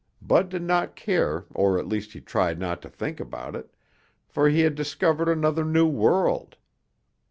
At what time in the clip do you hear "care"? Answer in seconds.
0.95-1.45